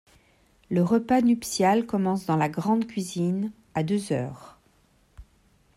Le 0.71 0.81
repas 0.81 1.21
nuptial 1.21 1.85
commence 1.85 2.25
dans 2.25 2.35
la 2.35 2.49
grande 2.49 2.87
cuisine 2.87 3.51
à 3.75 3.83
deux 3.83 4.11
heures. 4.11 4.57